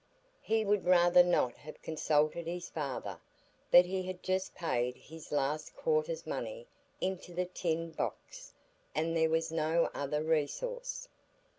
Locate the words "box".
7.91-8.51